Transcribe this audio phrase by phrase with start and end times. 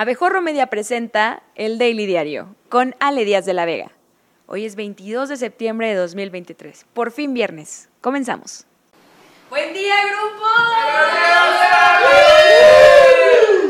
[0.00, 3.92] Abejorro Media presenta el Daily Diario con Ale Díaz de la Vega.
[4.46, 6.86] Hoy es 22 de septiembre de 2023.
[6.94, 7.90] Por fin viernes.
[8.00, 8.64] Comenzamos.
[9.50, 10.46] Buen día, grupo.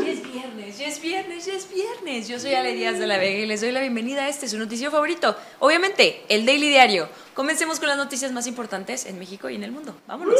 [0.05, 2.29] Ya es viernes, ya es viernes, ya es viernes.
[2.29, 4.57] Yo soy Ale Díaz de la Vega y les doy la bienvenida a este, su
[4.57, 5.35] noticiero favorito.
[5.59, 7.09] Obviamente, el Daily Diario.
[7.33, 9.97] Comencemos con las noticias más importantes en México y en el mundo.
[10.07, 10.39] Vámonos.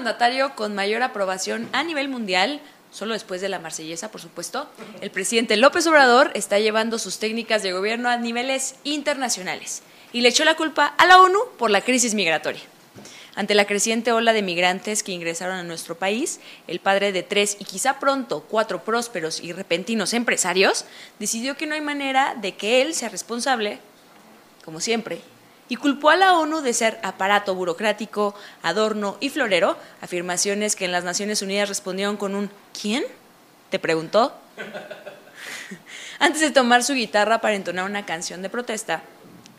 [0.00, 4.66] Mandatario con mayor aprobación a nivel mundial, solo después de la marsellesa, por supuesto,
[5.02, 9.82] el presidente López Obrador está llevando sus técnicas de gobierno a niveles internacionales
[10.14, 12.62] y le echó la culpa a la ONU por la crisis migratoria.
[13.34, 17.58] Ante la creciente ola de migrantes que ingresaron a nuestro país, el padre de tres
[17.60, 20.86] y quizá pronto cuatro prósperos y repentinos empresarios
[21.18, 23.78] decidió que no hay manera de que él sea responsable,
[24.64, 25.20] como siempre,
[25.70, 30.90] y culpó a la ONU de ser aparato burocrático, adorno y florero, afirmaciones que en
[30.90, 33.04] las Naciones Unidas respondieron con un ¿quién?
[33.70, 34.34] ¿Te preguntó?
[36.18, 39.02] Antes de tomar su guitarra para entonar una canción de protesta,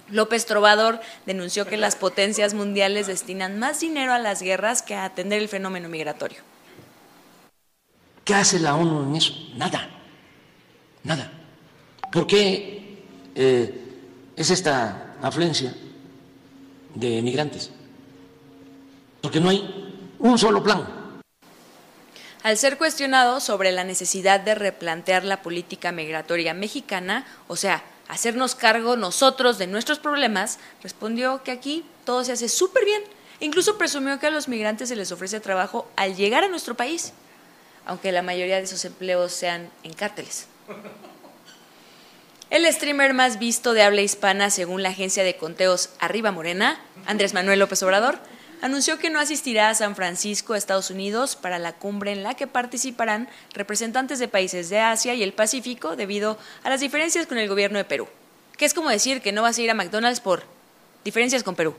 [0.10, 5.06] López Trovador denunció que las potencias mundiales destinan más dinero a las guerras que a
[5.06, 6.40] atender el fenómeno migratorio.
[8.26, 9.34] ¿Qué hace la ONU en eso?
[9.56, 9.88] Nada,
[11.06, 11.32] nada.
[12.12, 13.02] ¿Por qué
[13.34, 13.82] eh,
[14.36, 15.74] es esta afluencia
[16.96, 17.72] de migrantes?
[19.22, 21.02] Porque no hay un solo plan.
[22.44, 28.56] Al ser cuestionado sobre la necesidad de replantear la política migratoria mexicana, o sea, hacernos
[28.56, 33.04] cargo nosotros de nuestros problemas, respondió que aquí todo se hace súper bien.
[33.40, 37.14] Incluso presumió que a los migrantes se les ofrece trabajo al llegar a nuestro país,
[37.86, 40.48] aunque la mayoría de esos empleos sean en cárteles.
[42.52, 47.34] El streamer más visto de habla hispana, según la agencia de conteos Arriba Morena, Andrés
[47.34, 48.20] Manuel López Obrador,
[48.62, 52.48] anunció que no asistirá a San Francisco, Estados Unidos, para la cumbre en la que
[52.48, 57.48] participarán representantes de países de Asia y el Pacífico debido a las diferencias con el
[57.48, 58.10] gobierno de Perú.
[58.58, 60.44] Que es como decir que no vas a ir a McDonald's por
[61.06, 61.78] diferencias con Perú.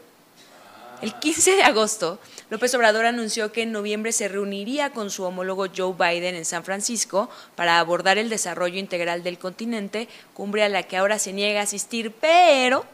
[1.02, 5.66] El 15 de agosto, López Obrador anunció que en noviembre se reuniría con su homólogo
[5.76, 10.84] Joe Biden en San Francisco para abordar el desarrollo integral del continente, cumbre a la
[10.84, 12.84] que ahora se niega a asistir, pero,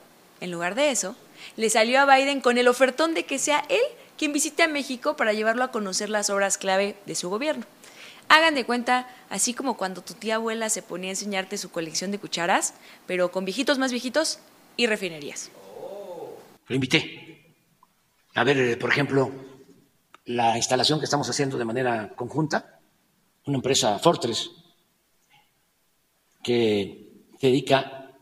[0.41, 1.17] en lugar de eso,
[1.57, 3.83] le salió a Biden con el ofertón de que sea él
[4.17, 7.67] quien visite a México para llevarlo a conocer las obras clave de su gobierno.
[8.31, 12.11] Hagan de cuenta, así como cuando tu tía abuela se ponía a enseñarte su colección
[12.11, 12.73] de cucharas,
[13.07, 14.39] pero con viejitos más viejitos
[14.79, 15.51] y refinerías.
[16.69, 17.28] Lo invité
[18.39, 19.33] a ver, eh, por ejemplo,
[20.27, 22.79] la instalación que estamos haciendo de manera conjunta,
[23.47, 24.51] una empresa Fortress
[26.43, 28.13] que se dedica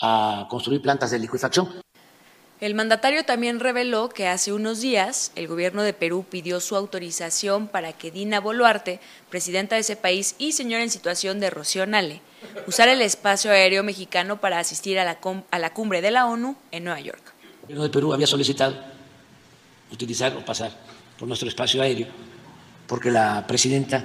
[0.00, 1.68] a construir plantas de liquefacción.
[2.60, 7.68] El mandatario también reveló que hace unos días el gobierno de Perú pidió su autorización
[7.68, 12.22] para que Dina Boluarte, presidenta de ese país y señora en situación de Rocío Nale,
[12.66, 15.18] usara el espacio aéreo mexicano para asistir a la,
[15.50, 17.34] a la cumbre de la ONU en Nueva York.
[17.44, 18.93] El gobierno de Perú había solicitado
[19.94, 20.70] utilizar o pasar
[21.18, 22.08] por nuestro espacio aéreo,
[22.86, 24.04] porque la presidenta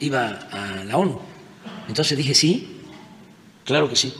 [0.00, 1.20] iba a la ONU.
[1.88, 2.80] Entonces dije, sí,
[3.64, 4.14] claro que sí.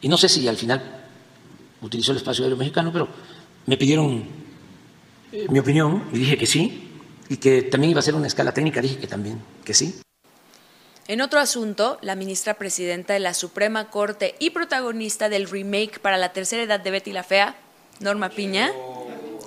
[0.00, 0.80] Y no sé si al final
[1.82, 3.08] utilizó el espacio aéreo mexicano, pero
[3.66, 4.24] me pidieron
[5.32, 6.88] eh, mi opinión y dije que sí,
[7.28, 10.00] y que también iba a ser una escala técnica, dije que también que sí.
[11.06, 16.18] En otro asunto, la ministra presidenta de la Suprema Corte y protagonista del remake para
[16.18, 17.56] la tercera edad de Betty la Fea,
[17.98, 18.70] Norma Piña,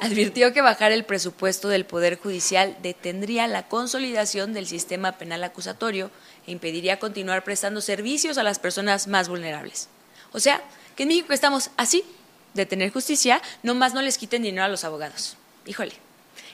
[0.04, 6.12] advirtió que bajar el presupuesto del Poder Judicial detendría la consolidación del sistema penal acusatorio
[6.46, 9.88] e impediría continuar prestando servicios a las personas más vulnerables.
[10.34, 10.62] O sea,
[10.98, 12.04] que en México estamos así,
[12.54, 15.38] de tener justicia, nomás no les quiten dinero a los abogados.
[15.66, 15.94] Híjole,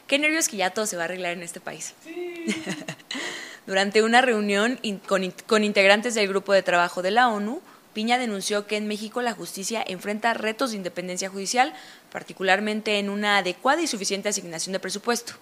[0.05, 1.95] qué nervios que ya todo se va a arreglar en este país.
[3.65, 7.61] Durante una reunión con, con integrantes del grupo de trabajo de la ONU,
[7.93, 11.73] Piña denunció que en México la justicia enfrenta retos de independencia judicial,
[12.11, 15.33] particularmente en una adecuada y suficiente asignación de presupuesto.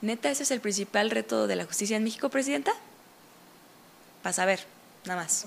[0.00, 2.72] ¿Neta ese es el principal reto de la justicia en México, Presidenta?
[4.22, 4.60] Para saber,
[5.04, 5.46] nada más.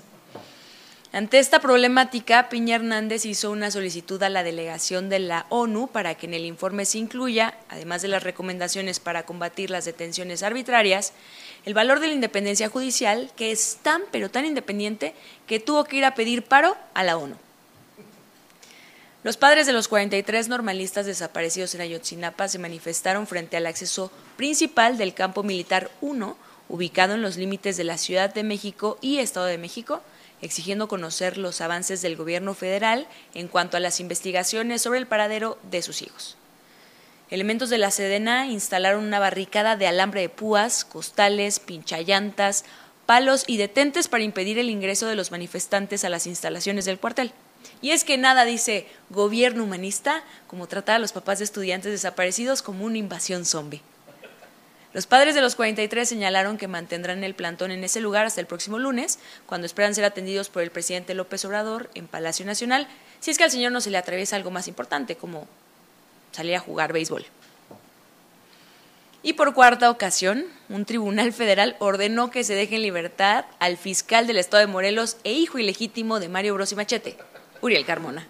[1.12, 6.14] Ante esta problemática, Piña Hernández hizo una solicitud a la delegación de la ONU para
[6.14, 11.12] que en el informe se incluya, además de las recomendaciones para combatir las detenciones arbitrarias,
[11.64, 15.12] el valor de la independencia judicial, que es tan pero tan independiente
[15.48, 17.34] que tuvo que ir a pedir paro a la ONU.
[19.24, 24.96] Los padres de los 43 normalistas desaparecidos en Ayotzinapa se manifestaron frente al acceso principal
[24.96, 26.36] del campo militar 1,
[26.68, 30.02] ubicado en los límites de la Ciudad de México y Estado de México,
[30.42, 35.58] exigiendo conocer los avances del gobierno federal en cuanto a las investigaciones sobre el paradero
[35.70, 36.36] de sus hijos.
[37.30, 42.64] Elementos de la Sedena instalaron una barricada de alambre de púas, costales, pinchallantas,
[43.06, 47.32] palos y detentes para impedir el ingreso de los manifestantes a las instalaciones del cuartel.
[47.82, 52.62] Y es que nada dice gobierno humanista como tratar a los papás de estudiantes desaparecidos
[52.62, 53.82] como una invasión zombie.
[54.92, 58.48] Los padres de los 43 señalaron que mantendrán el plantón en ese lugar hasta el
[58.48, 62.88] próximo lunes, cuando esperan ser atendidos por el presidente López Obrador en Palacio Nacional,
[63.20, 65.46] si es que al señor no se le atraviesa algo más importante, como
[66.32, 67.24] salir a jugar béisbol.
[69.22, 74.26] Y por cuarta ocasión, un tribunal federal ordenó que se deje en libertad al fiscal
[74.26, 77.16] del estado de Morelos e hijo ilegítimo de Mario Bros y Machete,
[77.60, 78.26] Uriel Carmona,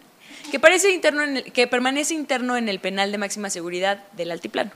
[0.51, 4.73] que, parece interno que permanece interno en el penal de máxima seguridad del Altiplano.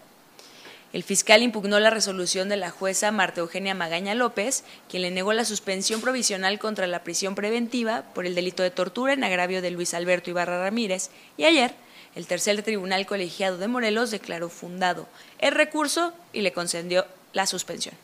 [0.94, 5.32] El fiscal impugnó la resolución de la jueza Marta Eugenia Magaña López, quien le negó
[5.32, 9.72] la suspensión provisional contra la prisión preventiva por el delito de tortura en agravio de
[9.72, 11.74] Luis Alberto Ibarra Ramírez, y ayer
[12.14, 15.08] el tercer tribunal colegiado de Morelos declaró fundado
[15.40, 17.96] el recurso y le concedió la suspensión.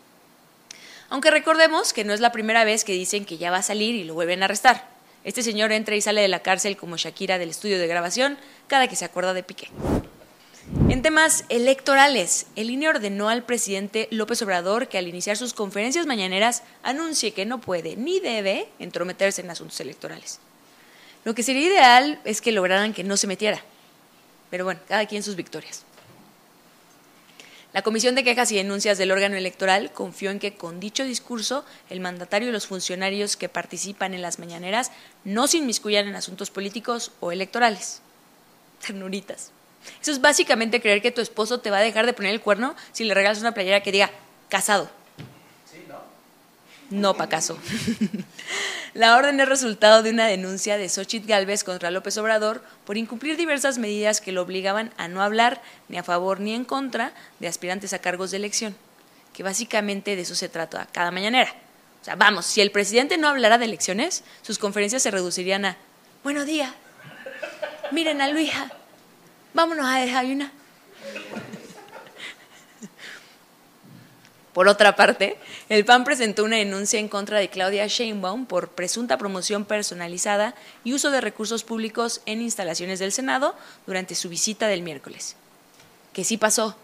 [1.11, 3.95] Aunque recordemos que no es la primera vez que dicen que ya va a salir
[3.95, 4.89] y lo vuelven a arrestar.
[5.23, 8.37] Este señor entra y sale de la cárcel como Shakira del estudio de grabación
[8.67, 9.69] cada que se acuerda de Piqué.
[10.73, 16.07] En temas electorales, el INE ordenó al presidente López Obrador que al iniciar sus conferencias
[16.07, 20.39] mañaneras anuncie que no puede ni debe entrometerse en asuntos electorales.
[21.25, 23.61] Lo que sería ideal es que lograran que no se metiera.
[24.49, 25.85] Pero bueno, cada quien sus victorias.
[27.73, 31.65] La Comisión de Quejas y Denuncias del órgano electoral confió en que con dicho discurso
[31.89, 34.93] el mandatario y los funcionarios que participan en las mañaneras
[35.25, 38.03] no se inmiscuyan en asuntos políticos o electorales.
[38.87, 39.51] Ternuritas.
[40.01, 42.75] Eso es básicamente creer que tu esposo te va a dejar de poner el cuerno
[42.93, 44.11] si le regalas una playera que diga
[44.49, 44.91] casado.
[45.71, 45.97] Sí, ¿no?
[46.91, 47.59] No, pa' caso.
[48.95, 53.37] La orden es resultado de una denuncia de Xochitl Galvez contra López Obrador por incumplir
[53.37, 57.47] diversas medidas que lo obligaban a no hablar ni a favor ni en contra de
[57.47, 58.75] aspirantes a cargos de elección,
[59.33, 61.55] que básicamente de eso se trata cada mañanera.
[62.03, 65.77] O sea, vamos, si el presidente no hablara de elecciones, sus conferencias se reducirían a,
[66.25, 66.73] buenos días,
[67.93, 68.73] miren a Luisa,
[69.55, 70.51] vámonos a desayunar.
[74.53, 75.39] Por otra parte,
[75.69, 80.93] el PAN presentó una denuncia en contra de Claudia Sheinbaum por presunta promoción personalizada y
[80.93, 83.55] uso de recursos públicos en instalaciones del Senado
[83.87, 85.37] durante su visita del miércoles.
[86.13, 86.77] Que sí pasó,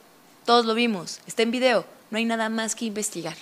[0.44, 3.36] todos lo vimos, está en video, no hay nada más que investigar.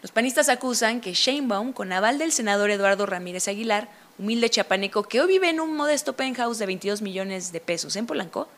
[0.00, 3.88] Los panistas acusan que Sheinbaum, con aval del senador Eduardo Ramírez Aguilar,
[4.20, 8.04] humilde chapaneco que hoy vive en un modesto penthouse de 22 millones de pesos en
[8.06, 8.48] Polanco,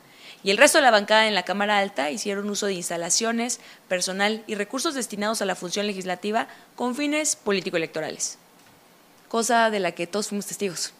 [0.43, 4.43] y el resto de la bancada en la Cámara Alta hicieron uso de instalaciones, personal
[4.49, 8.39] y recursos destinados a la función legislativa con fines político-electorales,
[9.29, 10.95] cosa de la que todos fuimos testigos.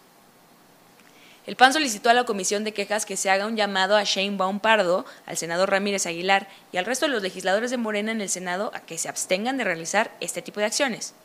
[1.45, 4.37] El PAN solicitó a la Comisión de Quejas que se haga un llamado a Shane
[4.37, 8.21] Baum Pardo, al senador Ramírez Aguilar y al resto de los legisladores de Morena en
[8.21, 11.15] el Senado a que se abstengan de realizar este tipo de acciones.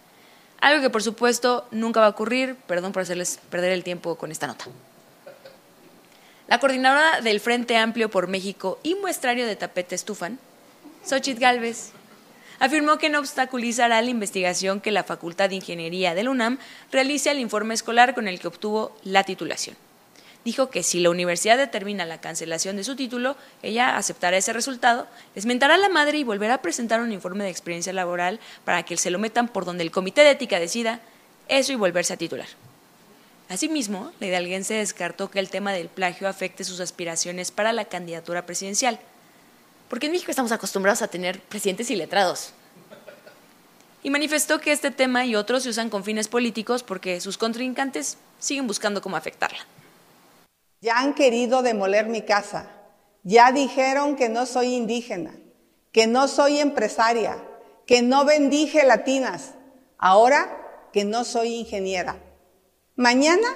[0.61, 4.33] Algo que por supuesto nunca va a ocurrir, perdón por hacerles perder el tiempo con
[4.33, 4.67] esta nota.
[6.49, 10.39] La coordinadora del Frente Amplio por México y muestrario de tapete estufan,
[11.05, 11.93] Xochitl Galvez,
[12.59, 16.59] afirmó que no obstaculizará la investigación que la Facultad de Ingeniería del UNAM
[16.91, 19.77] realice al informe escolar con el que obtuvo la titulación.
[20.49, 25.07] Dijo que si la universidad determina la cancelación de su título, ella aceptará ese resultado,
[25.35, 28.97] desmentará a la madre y volverá a presentar un informe de experiencia laboral para que
[28.97, 31.01] se lo metan por donde el comité de ética decida
[31.49, 32.49] eso y volverse a titular.
[33.51, 38.47] Asimismo, la hidalguense descartó que el tema del plagio afecte sus aspiraciones para la candidatura
[38.47, 38.99] presidencial,
[39.91, 42.55] porque en México estamos acostumbrados a tener presidentes y letrados.
[44.03, 48.17] Y manifestó que este tema y otros se usan con fines políticos porque sus contrincantes
[48.39, 49.67] siguen buscando cómo afectarla.
[50.81, 52.71] Ya han querido demoler mi casa,
[53.25, 55.35] ya dijeron que no soy indígena,
[55.93, 57.37] que no soy empresaria,
[57.87, 59.55] que no vendí gelatinas,
[59.99, 62.23] ahora que no soy ingeniera.
[62.95, 63.49] Mañana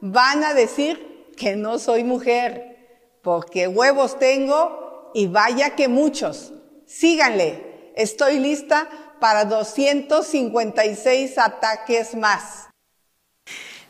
[0.00, 6.52] van a decir que no soy mujer, porque huevos tengo y vaya que muchos.
[6.86, 8.88] Síganle, estoy lista
[9.20, 12.68] para 256 ataques más.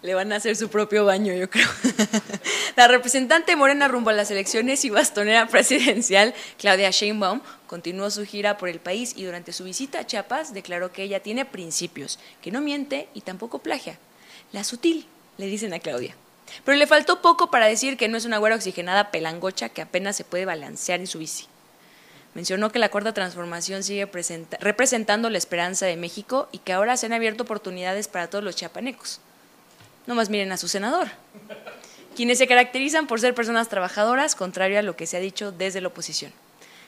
[0.04, 1.66] Le van a hacer su propio baño, yo creo.
[2.76, 8.58] La representante morena rumbo a las elecciones y bastonera presidencial, Claudia Sheinbaum, continuó su gira
[8.58, 12.50] por el país y durante su visita a Chiapas declaró que ella tiene principios, que
[12.50, 13.98] no miente y tampoco plagia.
[14.52, 15.06] La sutil,
[15.38, 16.14] le dicen a Claudia.
[16.66, 20.16] Pero le faltó poco para decir que no es una güera oxigenada pelangocha que apenas
[20.16, 21.46] se puede balancear en su bici.
[22.34, 24.06] Mencionó que la cuarta transformación sigue
[24.60, 28.54] representando la esperanza de México y que ahora se han abierto oportunidades para todos los
[28.54, 29.22] chiapanecos.
[30.06, 31.08] No más miren a su senador,
[32.14, 35.80] quienes se caracterizan por ser personas trabajadoras, contrario a lo que se ha dicho desde
[35.80, 36.32] la oposición.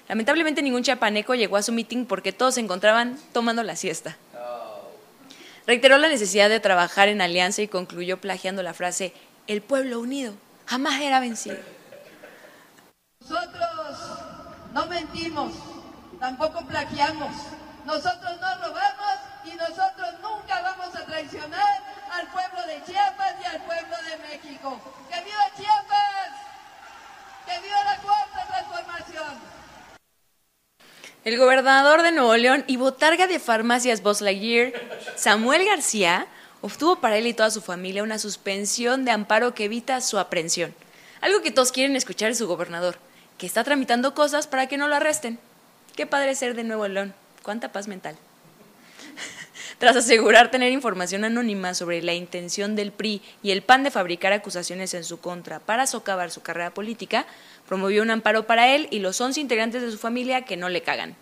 [0.08, 4.16] Lamentablemente ningún chiapaneco llegó a su mitin porque todos se encontraban tomando la siesta.
[5.66, 9.12] Reiteró la necesidad de trabajar en alianza y concluyó plagiando la frase,
[9.48, 10.34] el pueblo unido
[10.66, 11.56] jamás era vencido.
[13.20, 13.98] Nosotros
[14.72, 15.52] no mentimos,
[16.20, 17.32] tampoco plagiamos,
[17.84, 21.85] nosotros no robamos y nosotros nunca vamos a traicionar
[22.18, 24.80] al pueblo de Chiapas y al pueblo de México.
[25.10, 26.30] ¡Que viva Chiapas!
[27.44, 29.38] ¡Que viva la cuarta transformación!
[31.24, 34.22] El gobernador de Nuevo León y botarga de farmacias Buzz
[35.16, 36.26] Samuel García,
[36.62, 40.74] obtuvo para él y toda su familia una suspensión de amparo que evita su aprehensión.
[41.20, 42.98] Algo que todos quieren escuchar de su gobernador,
[43.36, 45.38] que está tramitando cosas para que no lo arresten.
[45.96, 47.14] Qué padre ser de Nuevo León.
[47.42, 48.16] Cuánta paz mental.
[49.78, 54.32] Tras asegurar tener información anónima sobre la intención del PRI y el PAN de fabricar
[54.32, 57.26] acusaciones en su contra para socavar su carrera política,
[57.68, 60.80] promovió un amparo para él y los 11 integrantes de su familia que no le
[60.80, 61.14] cagan.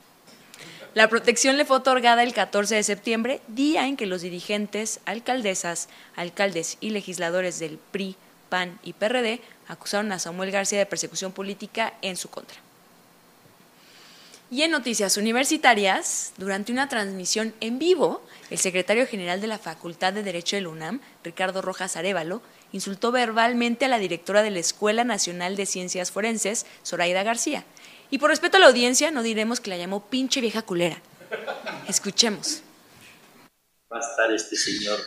[0.94, 5.88] La protección le fue otorgada el 14 de septiembre, día en que los dirigentes, alcaldesas,
[6.14, 8.14] alcaldes y legisladores del PRI,
[8.50, 12.63] PAN y PRD acusaron a Samuel García de persecución política en su contra.
[14.54, 20.12] Y en noticias universitarias, durante una transmisión en vivo, el secretario general de la Facultad
[20.12, 25.02] de Derecho del UNAM, Ricardo Rojas Arevalo, insultó verbalmente a la directora de la Escuela
[25.02, 27.64] Nacional de Ciencias Forenses, Zoraida García.
[28.12, 31.02] Y por respeto a la audiencia, no diremos que la llamó pinche vieja culera.
[31.88, 32.62] Escuchemos.
[33.92, 35.00] Va a estar este señor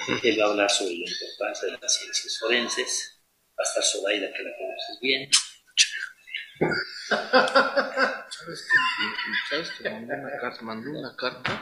[0.22, 3.20] Él va a hablar sobre la importancia de las ciencias forenses.
[3.50, 5.28] Va a estar Zoraida, que la conoces bien.
[7.08, 8.76] ¿Sabes que,
[9.50, 10.62] ¿Sabes que mandó una carta?
[10.62, 11.52] Mandó una carta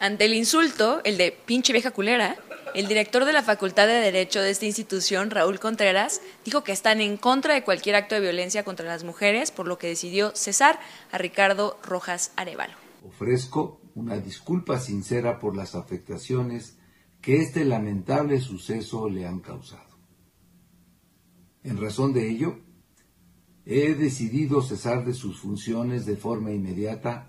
[0.00, 2.34] ante el insulto, el de pinche vieja culera,
[2.74, 7.02] el director de la Facultad de Derecho de esta institución, Raúl Contreras, dijo que están
[7.02, 10.80] en contra de cualquier acto de violencia contra las mujeres, por lo que decidió cesar
[11.12, 12.72] a Ricardo Rojas Arevalo.
[13.06, 16.78] Ofrezco una disculpa sincera por las afectaciones
[17.20, 19.98] que este lamentable suceso le han causado.
[21.62, 22.58] En razón de ello,
[23.72, 27.28] he decidido cesar de sus funciones de forma inmediata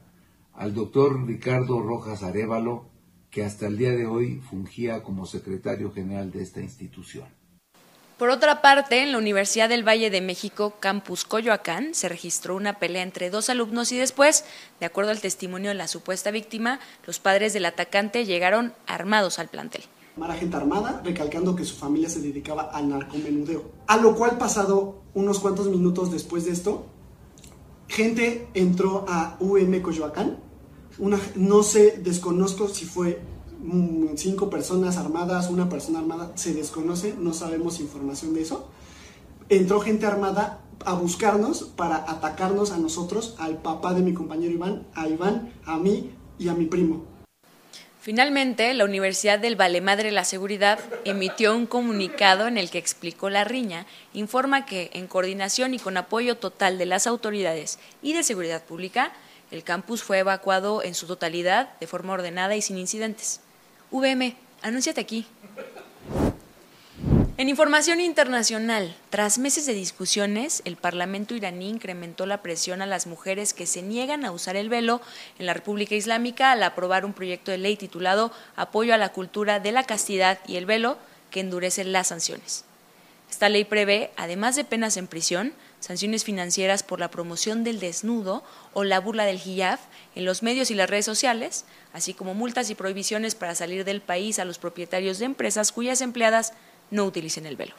[0.54, 2.90] al doctor Ricardo Rojas Arevalo,
[3.30, 7.28] que hasta el día de hoy fungía como secretario general de esta institución.
[8.18, 12.80] Por otra parte, en la Universidad del Valle de México, Campus Coyoacán, se registró una
[12.80, 14.44] pelea entre dos alumnos y después,
[14.80, 19.50] de acuerdo al testimonio de la supuesta víctima, los padres del atacante llegaron armados al
[19.50, 19.84] plantel.
[20.18, 23.64] Mara gente armada, recalcando que su familia se dedicaba al narcomenudeo.
[23.88, 26.86] A lo cual, pasado unos cuantos minutos después de esto,
[27.88, 30.38] gente entró a UM Coyoacán.
[31.00, 33.22] Una, no sé, desconozco si fue
[33.64, 38.68] mm, cinco personas armadas, una persona armada, se desconoce, no sabemos información de eso.
[39.48, 44.88] Entró gente armada a buscarnos para atacarnos a nosotros, al papá de mi compañero Iván,
[44.94, 47.11] a Iván, a mí y a mi primo.
[48.02, 53.30] Finalmente, la Universidad del Valemadre de la Seguridad emitió un comunicado en el que explicó
[53.30, 58.24] la riña, informa que, en coordinación y con apoyo total de las autoridades y de
[58.24, 59.14] seguridad pública,
[59.52, 63.40] el campus fue evacuado en su totalidad de forma ordenada y sin incidentes.
[63.92, 65.28] VM, anúnciate aquí.
[67.42, 73.08] En información internacional, tras meses de discusiones, el Parlamento iraní incrementó la presión a las
[73.08, 75.02] mujeres que se niegan a usar el velo
[75.40, 79.60] en la República Islámica al aprobar un proyecto de ley titulado Apoyo a la cultura
[79.60, 81.00] de la castidad y el velo,
[81.32, 82.64] que endurece las sanciones.
[83.32, 88.44] Esta ley prevé, además de penas en prisión, sanciones financieras por la promoción del desnudo
[88.74, 89.80] o la burla del hijab
[90.14, 94.02] en los medios y las redes sociales, así como multas y prohibiciones para salir del
[94.02, 96.54] país a los propietarios de empresas cuyas empleadas
[96.92, 97.74] no utilicen el velo.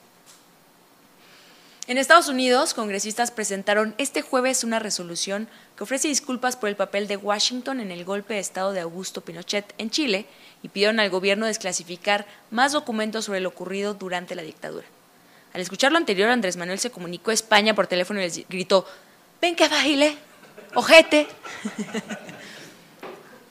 [1.89, 7.09] En Estados Unidos, congresistas presentaron este jueves una resolución que ofrece disculpas por el papel
[7.09, 10.27] de Washington en el golpe de Estado de Augusto Pinochet en Chile
[10.63, 14.87] y pidieron al gobierno desclasificar más documentos sobre lo ocurrido durante la dictadura.
[15.53, 18.87] Al escuchar lo anterior, Andrés Manuel se comunicó a España por teléfono y les gritó,
[19.41, 20.17] ven que baile,
[20.75, 21.27] ojete.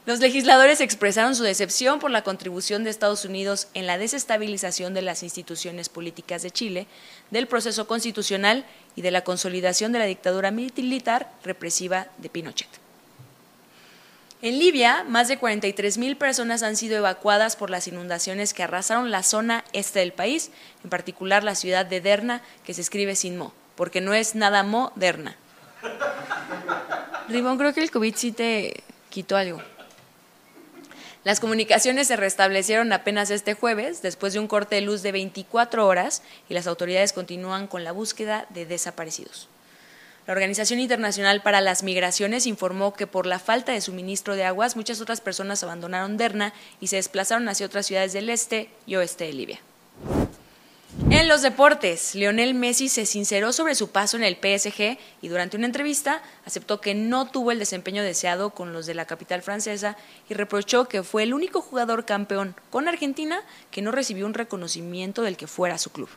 [0.08, 5.04] Los legisladores expresaron su decepción por la contribución de Estados Unidos en la desestabilización de
[5.04, 6.88] las instituciones políticas de Chile,
[7.30, 8.66] del proceso constitucional
[8.96, 12.68] y de la consolidación de la dictadura militar represiva de Pinochet.
[14.42, 19.22] En Libia, más de 43.000 personas han sido evacuadas por las inundaciones que arrasaron la
[19.22, 20.50] zona este del país,
[20.84, 24.64] en particular la ciudad de Derna, que se escribe sin mo, porque no es nada
[24.64, 25.36] moderna.
[27.30, 29.62] Ribón, creo que el COVID sí te quitó algo.
[31.24, 35.86] Las comunicaciones se restablecieron apenas este jueves, después de un corte de luz de 24
[35.86, 39.48] horas, y las autoridades continúan con la búsqueda de desaparecidos.
[40.26, 44.76] La Organización Internacional para las Migraciones informó que por la falta de suministro de aguas,
[44.76, 49.26] muchas otras personas abandonaron Derna y se desplazaron hacia otras ciudades del este y oeste
[49.26, 49.60] de Libia.
[51.10, 55.56] En los deportes, Lionel Messi se sinceró sobre su paso en el PSG y durante
[55.56, 59.96] una entrevista aceptó que no tuvo el desempeño deseado con los de la capital francesa
[60.30, 65.22] y reprochó que fue el único jugador campeón con Argentina que no recibió un reconocimiento
[65.22, 66.10] del que fuera su club.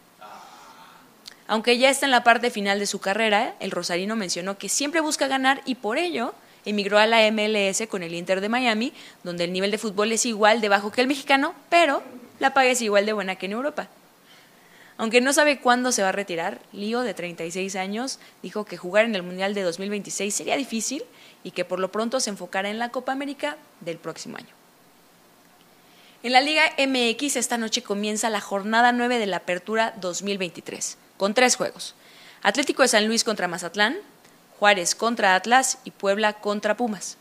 [1.46, 5.00] Aunque ya está en la parte final de su carrera, el rosarino mencionó que siempre
[5.00, 9.44] busca ganar y por ello emigró a la MLS con el Inter de Miami, donde
[9.44, 12.02] el nivel de fútbol es igual de bajo que el mexicano, pero
[12.40, 13.88] la paga es igual de buena que en Europa.
[14.96, 19.04] Aunque no sabe cuándo se va a retirar, Lío, de 36 años, dijo que jugar
[19.04, 21.02] en el Mundial de 2026 sería difícil
[21.42, 24.54] y que por lo pronto se enfocará en la Copa América del próximo año.
[26.22, 31.34] En la Liga MX esta noche comienza la jornada 9 de la Apertura 2023 con
[31.34, 31.94] tres juegos.
[32.42, 33.96] Atlético de San Luis contra Mazatlán,
[34.58, 37.18] Juárez contra Atlas y Puebla contra Pumas.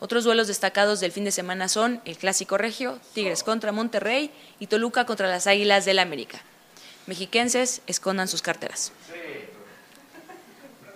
[0.00, 4.66] Otros duelos destacados del fin de semana son el Clásico Regio, Tigres contra Monterrey y
[4.66, 6.42] Toluca contra las Águilas del América.
[7.06, 8.92] Mexiquenses, escondan sus carteras.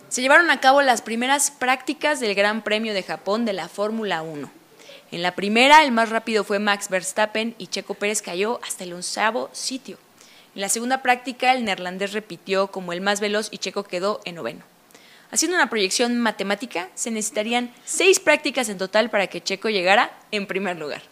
[0.09, 4.23] Se llevaron a cabo las primeras prácticas del Gran Premio de Japón de la Fórmula
[4.23, 4.51] 1.
[5.13, 8.93] En la primera, el más rápido fue Max Verstappen y Checo Pérez cayó hasta el
[8.93, 9.99] onceavo sitio.
[10.55, 14.37] En la segunda práctica, el neerlandés repitió como el más veloz y Checo quedó en
[14.37, 14.65] noveno.
[15.31, 20.47] Haciendo una proyección matemática, se necesitarían seis prácticas en total para que Checo llegara en
[20.47, 21.03] primer lugar.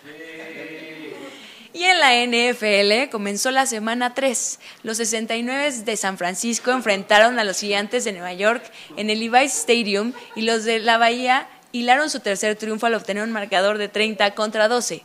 [1.75, 4.61] Y en la NFL comenzó la semana 3.
[4.85, 8.63] Los 69 de San Francisco enfrentaron a los gigantes de Nueva York
[8.97, 13.25] en el Levi's Stadium y los de la Bahía hilaron su tercer triunfo al obtener
[13.25, 15.03] un marcador de 30 contra 12.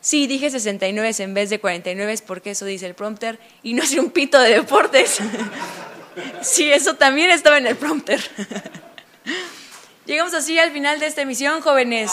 [0.00, 3.98] Sí, dije 69 en vez de 49 porque eso dice el prompter y no soy
[3.98, 5.18] un pito de deportes.
[6.40, 8.22] sí, eso también estaba en el prompter.
[10.10, 12.10] Llegamos así al final de esta emisión, jóvenes.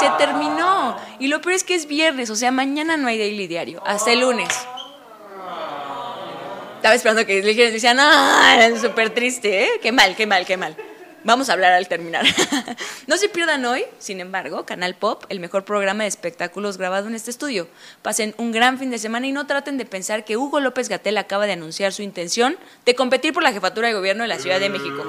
[0.00, 0.96] Se terminó.
[1.18, 4.10] Y lo peor es que es viernes, o sea, mañana no hay daily diario, hasta
[4.10, 4.48] el lunes.
[6.76, 9.70] Estaba esperando que les decían, ah, súper triste, ¿eh?
[9.82, 10.74] Qué mal, qué mal, qué mal.
[11.24, 12.24] Vamos a hablar al terminar.
[13.06, 17.14] no se pierdan hoy, sin embargo, Canal Pop, el mejor programa de espectáculos grabado en
[17.14, 17.68] este estudio.
[18.00, 21.18] Pasen un gran fin de semana y no traten de pensar que Hugo López Gatel
[21.18, 24.58] acaba de anunciar su intención de competir por la jefatura de gobierno de la Ciudad
[24.58, 25.04] de México.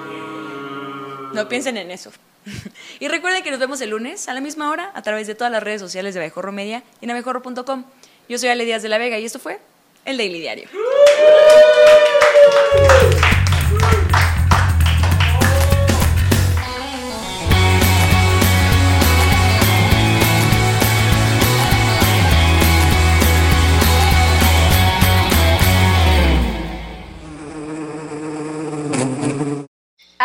[1.35, 2.11] No piensen en eso.
[2.99, 5.51] y recuerden que nos vemos el lunes a la misma hora a través de todas
[5.51, 7.85] las redes sociales de Abejorro Media y en abejorro.com.
[8.29, 9.59] Yo soy Ale Díaz de la Vega y esto fue
[10.05, 10.69] El Daily Diario.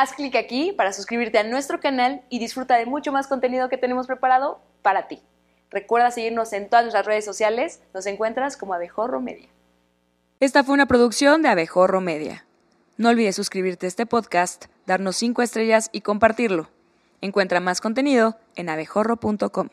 [0.00, 3.76] Haz clic aquí para suscribirte a nuestro canal y disfruta de mucho más contenido que
[3.76, 5.20] tenemos preparado para ti.
[5.70, 9.50] Recuerda seguirnos en todas nuestras redes sociales, nos encuentras como Abejorro Media.
[10.40, 12.46] Esta fue una producción de Abejorro Media.
[12.96, 16.70] No olvides suscribirte a este podcast, darnos 5 estrellas y compartirlo.
[17.20, 19.68] Encuentra más contenido en abejorro.com.